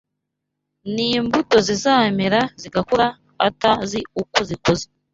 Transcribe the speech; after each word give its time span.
n’imbuto 0.93 1.55
ziramera 1.67 2.41
zigakura, 2.61 3.07
atazi 3.47 3.99
uko 4.21 4.37
zikuze 4.47 4.85